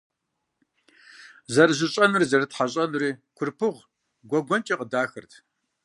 Зэрыжьыщӏэнури 1.53 2.29
зэрытхьэщӏэнури 2.31 3.11
Курпыгъу 3.37 3.87
гуэгуэнкӏэ 4.29 4.75
къыдахырт. 4.79 5.31